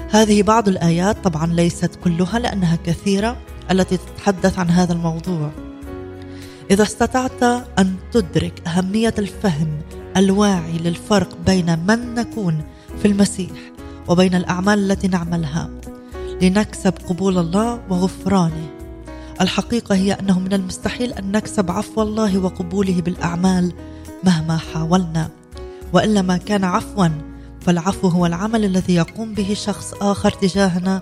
[0.10, 3.38] هذه بعض الآيات طبعا ليست كلها لأنها كثيرة
[3.72, 5.52] التي تتحدث عن هذا الموضوع.
[6.72, 7.44] إذا استطعت
[7.80, 9.82] أن تدرك أهمية الفهم
[10.18, 12.64] الواعي للفرق بين من نكون
[13.02, 13.52] في المسيح
[14.08, 15.70] وبين الأعمال التي نعملها
[16.42, 18.70] لنكسب قبول الله وغفرانه.
[19.42, 23.74] الحقيقة هي أنه من المستحيل أن نكسب عفو الله وقبوله بالأعمال
[24.24, 25.30] مهما حاولنا.
[25.94, 27.08] وإلا ما كان عفوا
[27.62, 31.02] فالعفو هو العمل الذي يقوم به شخص آخر تجاهنا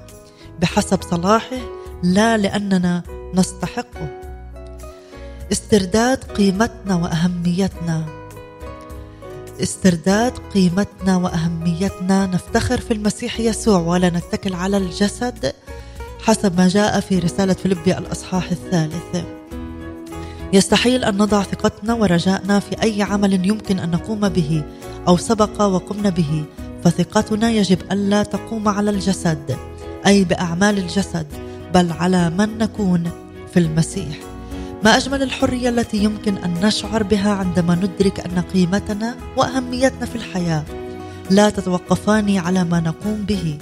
[0.61, 1.57] بحسب صلاحه
[2.03, 3.03] لا لأننا
[3.35, 4.21] نستحقه.
[5.51, 8.22] استرداد قيمتنا وأهميتنا.
[9.63, 12.25] استرداد قيمتنا وأهميتنا.
[12.25, 15.53] نفتخر في المسيح يسوع ولا نتكل على الجسد
[16.23, 19.25] حسب ما جاء في رسالة فيلبي الأصحاح الثالث.
[20.53, 24.63] يستحيل أن نضع ثقتنا ورجائنا في أي عمل يمكن أن نقوم به
[25.07, 26.45] أو سبق وقمنا به
[26.83, 29.57] فثقتنا يجب ألا تقوم على الجسد
[30.07, 31.27] أي بأعمال الجسد
[31.73, 33.11] بل على من نكون
[33.53, 34.32] في المسيح.
[34.83, 40.63] ما أجمل الحرية التي يمكن أن نشعر بها عندما ندرك أن قيمتنا وأهميتنا في الحياة
[41.29, 43.57] لا تتوقفان على ما نقوم به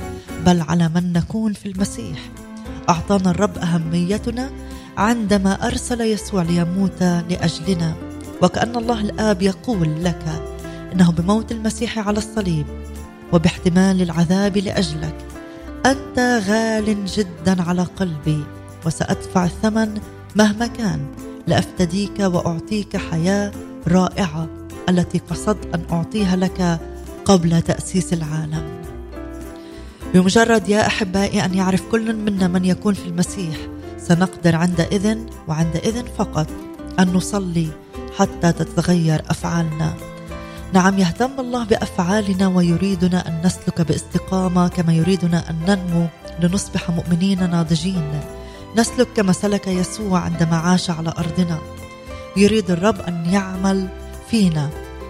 [0.46, 2.18] بل على من نكون في المسيح.
[2.90, 4.52] أعطانا الرب أهميتنا
[4.98, 7.94] عندما أرسل يسوع ليموت لأجلنا.
[8.42, 10.44] وكأن الله الآب يقول لك
[10.94, 12.66] إنه بموت المسيح على الصليب
[13.34, 15.16] وباحتمال العذاب لأجلك.
[15.86, 18.44] أنت غال جدا على قلبي
[18.86, 19.98] وسأدفع الثمن
[20.36, 21.00] مهما كان
[21.48, 23.52] لأفتديك وأعطيك حياة
[23.88, 24.48] رائعة
[24.90, 26.80] التي قصدت أن أعطيها لك
[27.26, 28.82] قبل تأسيس العالم.
[30.14, 33.58] بمجرد يا أحبائي أن يعرف كل منا من يكون في المسيح
[33.98, 36.48] سنقدر عندئذ وعندئذ فقط
[37.00, 37.68] أن نصلي
[38.18, 39.94] حتى تتغير أفعالنا.
[40.74, 46.08] نعم يهتم الله بأفعالنا ويريدنا أن نسلك باستقامة كما يريدنا أن ننمو
[46.40, 48.20] لنصبح مؤمنين ناضجين.
[48.78, 51.60] نسلك كما سلك يسوع عندما عاش على أرضنا.
[52.38, 53.88] يريد الرب أن يعمل
[54.30, 54.70] فينا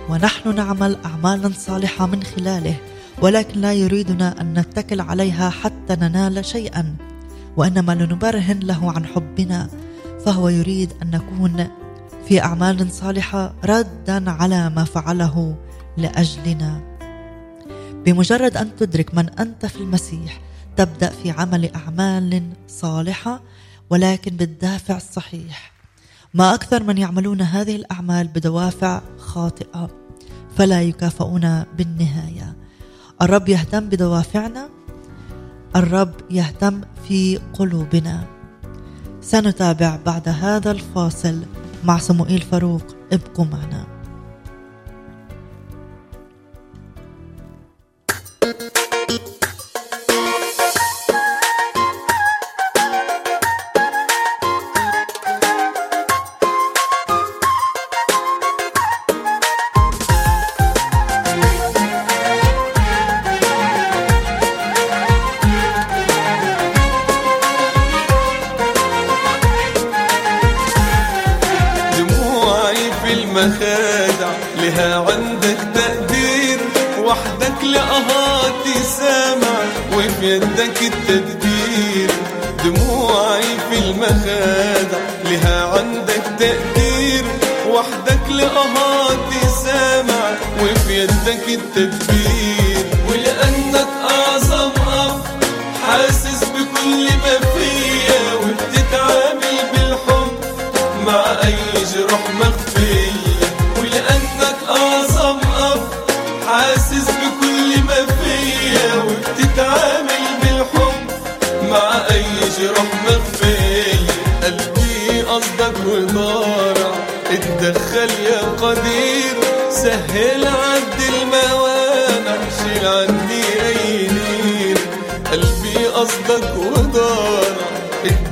[0.09, 2.75] ونحن نعمل اعمالا صالحة من خلاله
[3.21, 6.95] ولكن لا يريدنا أن نتكل عليها حتى ننال شيئا
[7.57, 9.69] وإنما لنبرهن له عن حبنا.
[10.25, 11.67] فهو يريد أن نكون
[12.27, 15.55] في أعمال صالحة ردا على ما فعله
[15.97, 16.81] لأجلنا.
[18.05, 20.39] بمجرد أن تدرك من أنت في المسيح
[20.77, 23.41] تبدأ في عمل أعمال صالحة
[23.89, 25.71] ولكن بالدافع الصحيح.
[26.33, 29.89] ما أكثر من يعملون هذه الأعمال بدوافع خاطئة
[30.57, 32.55] فلا يكافئون بالنهاية.
[33.21, 34.69] الرب يهتم بدوافعنا
[35.75, 38.27] الرب يهتم في قلوبنا.
[39.21, 41.41] سنتابع بعد هذا الفاصل
[41.83, 43.90] مع صموئيل فاروق ابقوا معنا.
[74.71, 76.59] لها عندك تقدير
[76.99, 79.59] وحدك لقهاتي سامع
[79.93, 82.09] وفي يدك التدبير
[82.63, 87.23] دموعي في المخادع لها عندك تقدير.
[87.69, 90.31] وحدك لقهاتي سامع
[90.63, 92.40] وفي يدك التدبير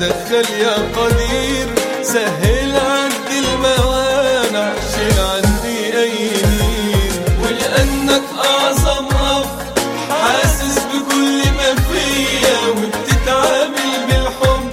[0.01, 1.67] اتدخل يا قدير
[2.01, 7.11] سهل عد الموانع شيل عني أي نير.
[7.43, 9.45] ولأنك أعظم أب
[10.09, 14.69] حاسس بكل ما فيا وبتتعامل بالحب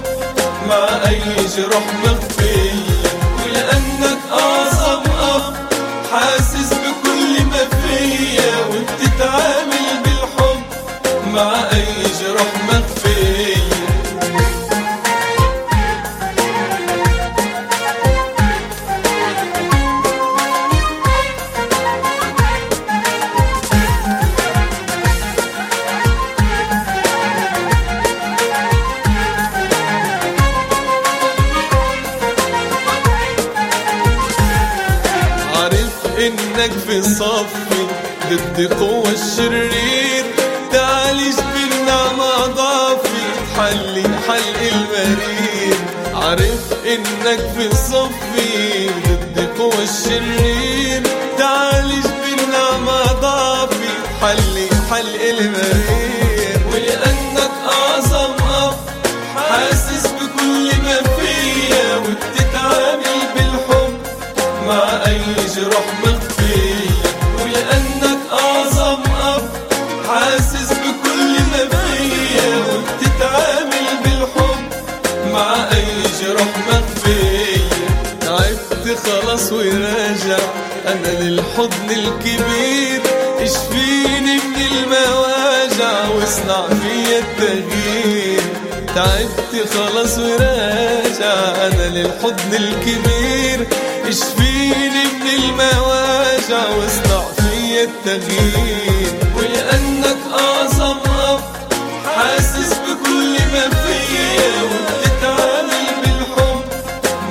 [0.69, 1.21] مع أي
[1.57, 1.83] جروح
[38.29, 40.25] ضد قوة الشرير
[40.71, 43.23] تعالج بالنعمة ضعفي
[43.55, 45.75] تحلي حلق المرير.
[46.13, 47.65] عارف إنك في
[91.57, 93.67] أنا للحضن الكبير
[94.07, 100.97] اشفيني من المواجع واصنع فيا التغيير ولأنك أعظم
[101.29, 101.39] أب
[102.05, 104.61] حاسس بكل ما فيا.
[104.63, 106.61] وبتتعامل بالحب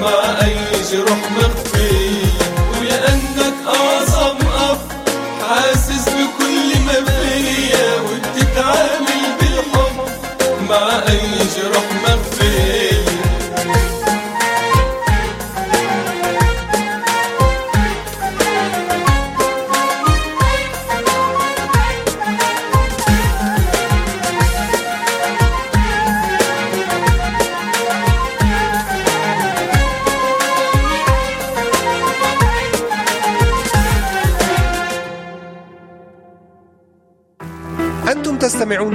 [0.01, 0.57] مع أي
[0.93, 1.19] جروح
[2.81, 4.37] ولأنك أعظم
[4.71, 4.79] أب
[5.49, 7.95] حاسس بكل ما فيا.
[8.01, 9.97] وبتتعامل بالحب
[10.69, 11.21] مع أي
[11.57, 12.26] جروح مخفية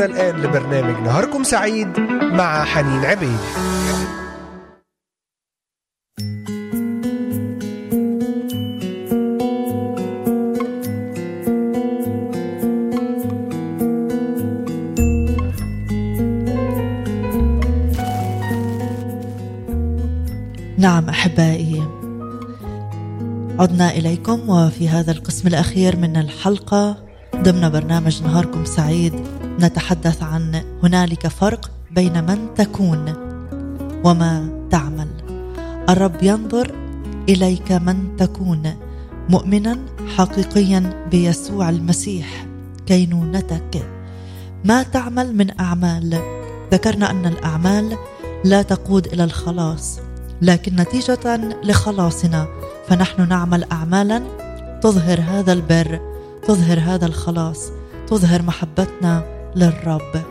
[0.06, 3.40] الآن لبرنامج نهاركم سعيد مع حنين عبيد.
[20.78, 21.84] نعم أحبائي
[23.60, 26.98] عدنا إليكم وفي هذا القسم الأخير من الحلقة
[27.36, 29.14] ضمن برنامج نهاركم سعيد
[29.62, 33.14] نتحدث عن هنالك فرق بين من تكون
[34.04, 35.08] وما تعمل.
[35.90, 36.72] الرب ينظر
[37.30, 38.74] إليك من تكون
[39.30, 39.78] مؤمنا
[40.18, 42.46] حقيقيا بيسوع المسيح
[42.86, 43.90] كينونتك
[44.66, 46.20] ما تعمل من أعمال؟
[46.72, 47.98] ذكرنا أن الأعمال
[48.46, 50.00] لا تقود إلى الخلاص
[50.42, 52.48] لكن نتيجة لخلاصنا.
[52.88, 54.22] فنحن نعمل اعمالا
[54.84, 56.00] تظهر هذا البر
[56.48, 57.70] تظهر هذا الخلاص
[58.08, 60.24] تظهر محبتنا للرب.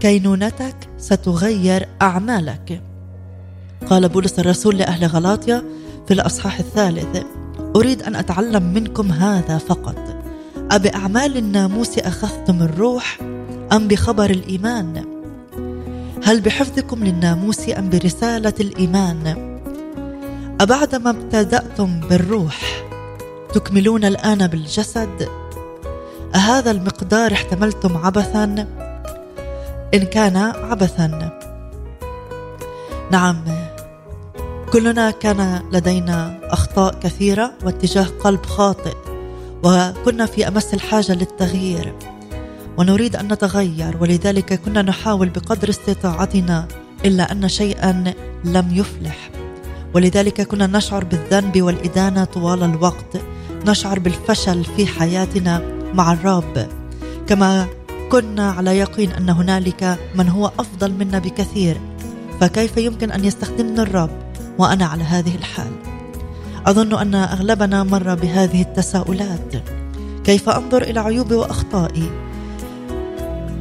[0.00, 2.82] كينونتك ستغير أعمالك.
[3.86, 5.62] قال بولس الرسول لأهل غلاطيا
[6.06, 7.22] في الأصحاح الثالث
[7.76, 9.96] أريد أن أتعلم منكم هذا فقط.
[10.70, 13.18] أبأعمال الناموس أخذتم الروح
[13.72, 15.04] أم بخبر الإيمان؟
[16.24, 19.52] هل بحفظكم للناموس أم برسالة الإيمان؟
[20.60, 22.84] أبعدما ابتدأتم بالروح
[23.54, 25.28] تكملون الآن بالجسد؟
[26.34, 28.66] أهذا المقدار احتملتم عبثا؟
[29.94, 31.38] إن كان عبثا.
[33.10, 33.44] نعم
[34.72, 38.94] كلنا كان لدينا أخطاء كثيرة واتجاه قلب خاطئ
[39.62, 41.94] وكنا في أمس الحاجة للتغيير
[42.78, 46.68] ونريد أن نتغير ولذلك كنا نحاول بقدر استطاعتنا
[47.04, 48.14] إلا أن شيئا
[48.44, 49.30] لم يفلح.
[49.94, 53.16] ولذلك كنا نشعر بالذنب والإدانة طوال الوقت
[53.66, 56.66] نشعر بالفشل في حياتنا مع الرب.
[57.26, 57.66] كما
[58.10, 61.80] كنا على يقين أن هنالك من هو أفضل منا بكثير
[62.40, 64.10] فكيف يمكن أن يستخدمني الرب
[64.58, 65.70] وأنا على هذه الحال؟
[66.66, 69.54] أظن أن أغلبنا مر بهذه التساؤلات.
[70.24, 72.10] كيف أنظر إلى عيوبي وأخطائي؟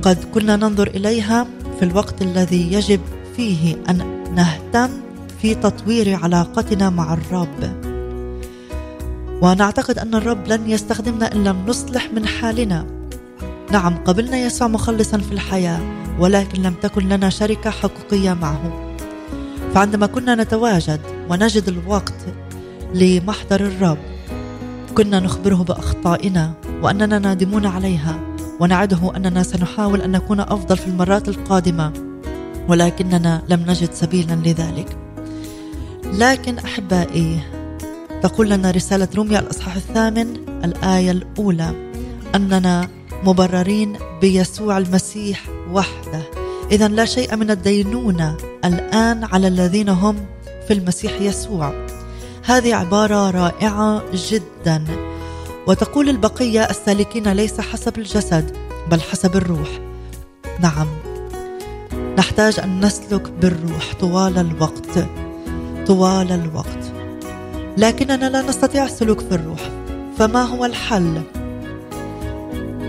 [0.02, 1.48] قد كنا ننظر إليها
[1.80, 3.00] في الوقت الذي يجب
[3.36, 4.90] فيه أن نهتم
[5.42, 7.91] في تطوير علاقتنا مع الرب.
[9.42, 12.86] ونعتقد أن الرب لن يستخدمنا إن لم نصلح من حالنا.
[13.72, 15.80] نعم قبلنا يسوع مخلصا في الحياة
[16.20, 18.96] ولكن لم تكن لنا شركة حقيقية معه.
[19.74, 22.26] فعندما كنا نتواجد ونجد الوقت
[22.94, 23.98] لمحضر الرب
[24.96, 28.20] كنا نخبره بأخطائنا وأننا نادمون عليها
[28.60, 31.94] ونعده أننا سنحاول أن نكون أفضل في المرات القادمة
[32.68, 34.98] ولكننا لم نجد سبيلا لذلك.
[36.14, 37.40] لكن أحبائي
[38.24, 41.90] تقول لنا رسالة روميا الأصحاح الثامن الآية الأولى.
[42.36, 42.88] أننا
[43.24, 46.22] مبررين بيسوع المسيح وحده.
[46.72, 50.16] إذا لا شيء من الدينونة الآن على الذين هم
[50.68, 51.86] في المسيح يسوع.
[52.46, 54.84] هذه عبارة رائعة جدا.
[55.68, 58.58] وتقول البقية السالكين ليس حسب الجسد
[58.92, 59.70] بل حسب الروح.
[60.60, 60.88] نعم.
[62.18, 65.08] نحتاج أن نسلك بالروح طوال الوقت.
[65.88, 67.01] طوال الوقت.
[67.78, 69.70] لكننا لا نستطيع السلوك في الروح.
[70.18, 71.22] فما هو الحل؟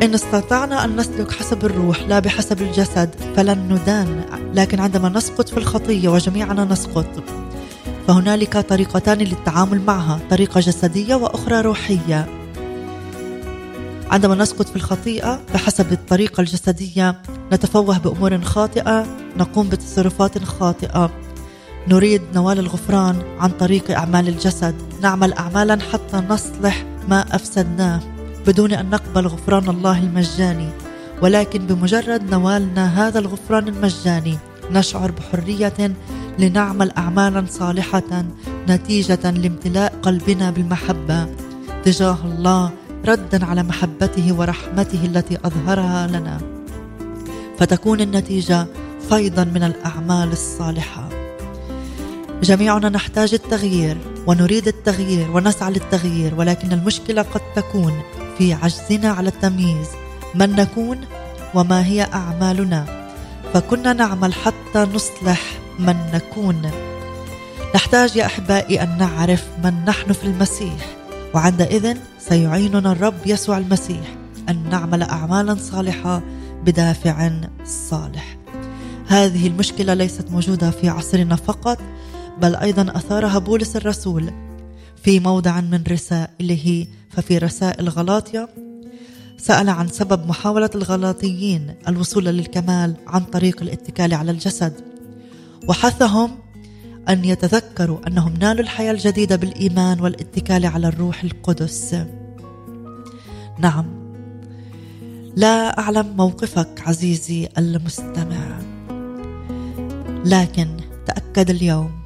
[0.02, 4.24] إن استطعنا أن نسلك حسب الروح لا بحسب الجسد فلن ندان.
[4.54, 7.24] لكن عندما نسقط في الخطية وجميعنا نسقط.
[8.08, 12.26] فهنالك طريقتان للتعامل معها طريقة جسدية وأخرى روحية.
[14.10, 17.22] عندما نسقط في الخطيئة بحسب الطريقة الجسدية
[17.52, 19.06] نتفوه بأمور خاطئة
[19.36, 21.10] نقوم بتصرفات خاطئة.
[21.88, 24.74] نريد نوال الغفران عن طريق أعمال الجسد.
[25.00, 28.00] نعمل أعمالا حتى نصلح ما أفسدناه.
[28.46, 30.68] بدون أن نقبل غفران الله المجاني
[31.22, 34.38] ولكن بمجرد نوالنا هذا الغفران المجاني
[34.70, 35.92] نشعر بحرية
[36.38, 38.24] لنعمل أعمالا صالحة
[38.68, 41.26] نتيجة لامتلاء قلبنا بالمحبة.
[41.84, 42.70] تجاه الله
[43.08, 46.40] ردا على محبته ورحمته التي أظهرها لنا.
[47.58, 48.66] فتكون النتيجة
[49.08, 51.08] فيضا من الأعمال الصالحة.
[52.42, 57.92] جميعنا نحتاج التغيير ونريد التغيير ونسعى للتغيير ولكن المشكلة قد تكون
[58.38, 59.86] في عجزنا على التمييز
[60.34, 61.00] من نكون
[61.54, 63.08] وما هي أعمالنا.
[63.54, 65.40] فكنا نعمل حتى نصلح
[65.78, 66.70] من نكون.
[67.74, 70.96] نحتاج يا أحبائي أن نعرف من نحن في المسيح
[71.34, 74.14] وعندئذ سيعيننا الرب يسوع المسيح
[74.48, 76.22] أن نعمل أعمالا صالحة
[76.64, 77.30] بدافع
[77.64, 78.36] صالح.
[79.08, 81.78] هذه المشكلة ليست موجودة في عصرنا فقط
[82.40, 84.32] بل أيضا أثارها بولس الرسول
[85.02, 86.86] في موضع من رسائله.
[87.12, 88.48] ففي رسائل غلاطيا
[89.38, 94.72] سأل عن سبب محاولة الغلاطيين الوصول للكمال عن طريق الاتكال على الجسد
[95.68, 96.30] وحثهم
[97.08, 101.96] أن يتذكروا أنهم نالوا الحياة الجديدة بالإيمان والاتكال على الروح القدس.
[103.58, 103.86] نعم
[105.36, 108.60] لا أعلم موقفك عزيزي المستمع
[110.24, 110.76] لكن
[111.06, 112.01] تأكد اليوم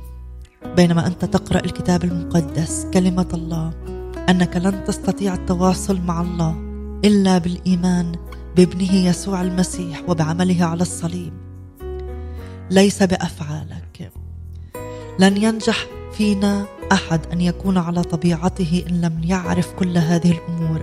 [0.76, 3.72] بينما أنت تقرأ الكتاب المقدس كلمة الله
[4.28, 6.54] أنك لن تستطيع التواصل مع الله
[7.04, 8.12] إلا بالإيمان
[8.56, 11.32] بابنه يسوع المسيح وبعمله على الصليب.
[12.70, 14.12] ليس بأفعالك.
[15.18, 20.82] لن ينجح فينا أحد أن يكون على طبيعته إن لم يعرف كل هذه الأمور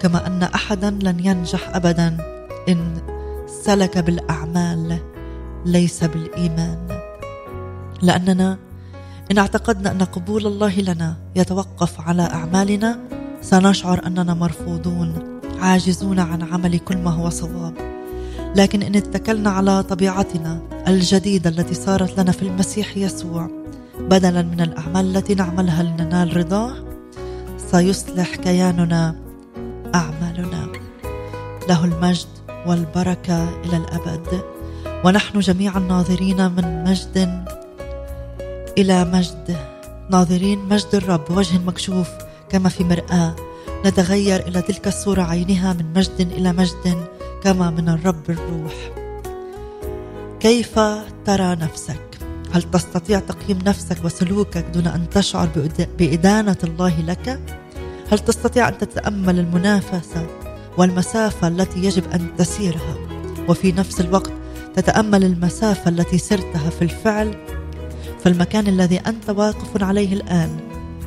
[0.00, 2.16] كما أن أحدا لن ينجح أبدا
[2.68, 3.02] إن
[3.62, 4.98] سلك بالأعمال
[5.66, 7.00] ليس بالإيمان.
[8.02, 8.58] لأننا
[9.30, 12.98] إن اعتقدنا أن قبول الله لنا يتوقف على أعمالنا
[13.42, 17.74] سنشعر أننا مرفوضون عاجزون عن عمل كل ما هو صواب.
[18.56, 23.50] لكن إن اتكلنا على طبيعتنا الجديدة التي صارت لنا في المسيح يسوع
[24.00, 26.74] بدلا من الأعمال التي نعملها لننال رضاه
[27.70, 29.16] سيصلح كياننا
[29.94, 30.68] أعمالنا.
[31.68, 32.28] له المجد
[32.66, 34.42] والبركة إلى الأبد.
[35.04, 37.44] ونحن جميعا ناظرين من مجد
[38.80, 39.56] إلى مجد
[40.10, 42.08] ناظرين مجد الرب بوجه مكشوف
[42.48, 43.36] كما في مرآة
[43.86, 47.06] نتغير إلى تلك الصورة عينها من مجد إلى مجد
[47.42, 48.74] كما من الرب الروح
[50.40, 50.78] كيف
[51.24, 52.18] ترى نفسك؟
[52.52, 55.48] هل تستطيع تقييم نفسك وسلوكك دون أن تشعر
[55.98, 57.40] بإدانة الله لك؟
[58.12, 60.26] هل تستطيع أن تتأمل المنافسة
[60.78, 62.94] والمسافة التي يجب أن تسيرها
[63.48, 64.32] وفي نفس الوقت
[64.76, 67.34] تتأمل المسافة التي سرتها في الفعل
[68.24, 70.60] فالمكان الذي أنت واقف عليه الآن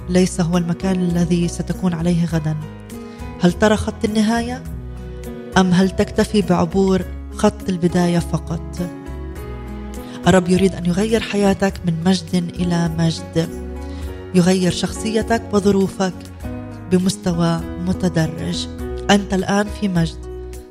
[0.09, 2.55] ليس هو المكان الذي ستكون عليه غدا.
[3.41, 4.63] هل ترى خط النهاية؟
[5.57, 7.01] أم هل تكتفي بعبور
[7.35, 8.89] خط البداية فقط؟
[10.27, 13.49] الرب يريد أن يغير حياتك من مجد إلى مجد.
[14.35, 16.13] يغير شخصيتك وظروفك
[16.91, 18.67] بمستوى متدرج.
[19.09, 20.17] أنت الآن في مجد.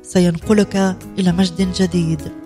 [0.03, 2.42] سينقلك إلى مجد جديد.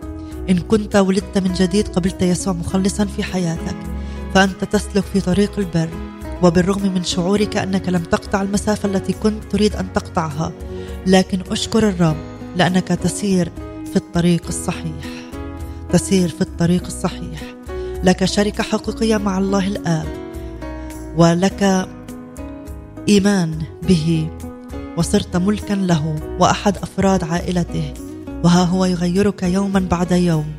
[0.49, 3.75] إن كنت ولدت من جديد قبلت يسوع مخلصا في حياتك
[4.33, 5.89] فأنت تسلك في طريق البر
[6.43, 10.51] وبالرغم من شعورك أنك لم تقطع المسافة التي كنت تريد أن تقطعها
[11.07, 12.17] لكن أشكر الرب
[12.55, 13.51] لأنك تسير
[13.91, 15.05] في الطريق الصحيح.
[15.91, 17.41] تسير في الطريق الصحيح.
[18.03, 20.07] لك شركه حقيقية مع الله الآب
[21.17, 21.87] ولك
[23.09, 24.29] إيمان به
[24.97, 27.93] وصرت ملكا له وأحد أفراد عائلته.
[28.43, 30.53] وها هو يغيرك يوما بعد يوم.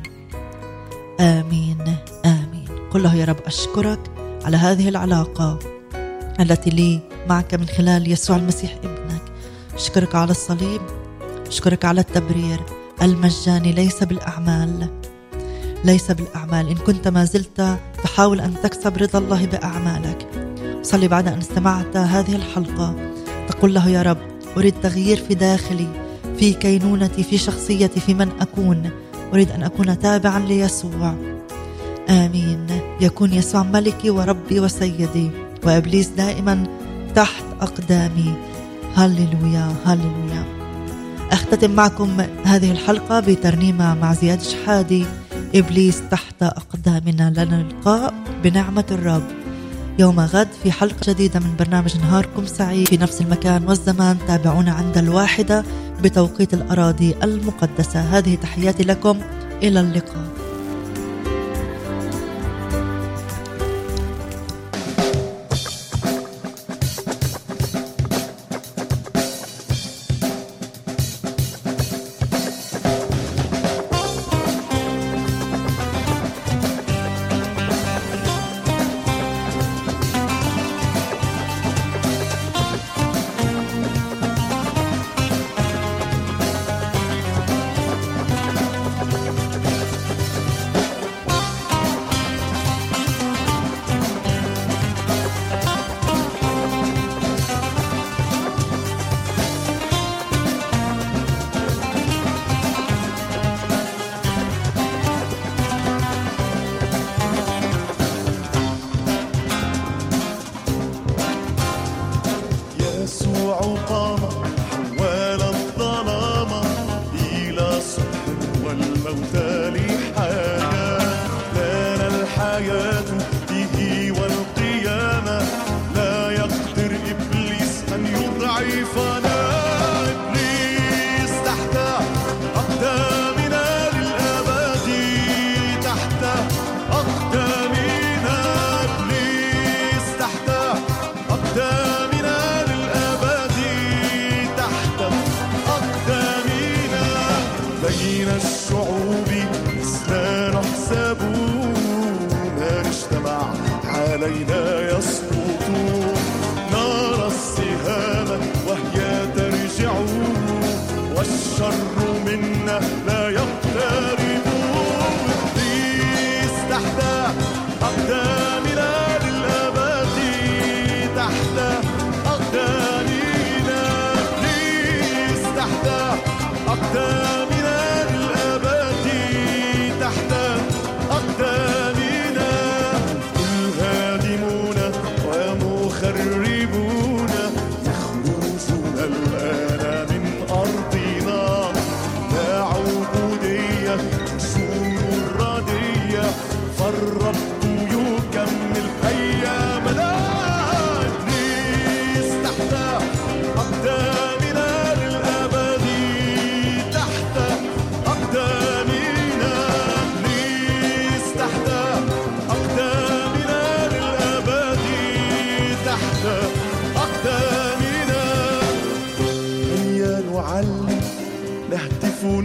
[1.19, 2.67] آمين آمين.
[2.91, 3.99] قل له يا رب أشكرك
[4.43, 5.59] على هذه العلاقة
[6.39, 6.99] التي لي
[7.29, 9.21] معك من خلال يسوع المسيح ابنك.
[9.75, 10.81] أشكرك على الصليب
[11.47, 12.59] أشكرك على التبرير
[13.01, 14.89] المجاني ليس بالأعمال.
[15.85, 16.69] ليس بالأعمال.
[16.69, 20.27] إن كنت ما زلت تحاول أن تكسب رضا الله بأعمالك.
[20.81, 22.95] صلي بعد أن استمعت هذه الحلقة.
[23.47, 24.17] تقول له يا رب
[24.57, 26.08] أريد تغيير في داخلي.
[26.39, 28.89] في كينونتي في شخصيتي في من أكون.
[29.33, 31.15] أريد أن أكون تابعا ليسوع.
[32.09, 32.67] آمين.
[33.01, 35.31] يكون يسوع ملكي وربي وسيدي.
[35.63, 36.63] وإبليس دائما
[37.15, 38.33] تحت أقدامي.
[38.95, 40.43] هللويا هللويا.
[41.31, 45.05] أختتم معكم هذه الحلقة بترنيمة مع زياد شحادي.
[45.55, 47.33] إبليس تحت أقدامنا.
[47.37, 48.13] لنا لقاء
[48.43, 49.38] بنعمة الرب.
[49.99, 52.87] يوم غد في حلقة جديدة من برنامج نهاركم سعيد.
[52.87, 55.63] في نفس المكان والزمان تابعونا عند الواحدة
[56.03, 57.99] بتوقيت الأراضي المقدسة.
[57.99, 59.19] هذه تحياتي لكم.
[59.63, 60.38] إلى اللقاء.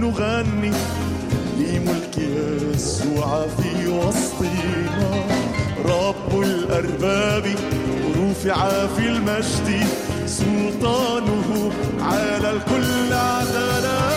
[0.05, 0.73] ونغني
[1.59, 5.25] لملك يسوع في وسطنا
[5.85, 7.45] رب الأرباب
[8.19, 9.87] رفع في المجد
[10.27, 14.14] سلطانه على الكل عدلا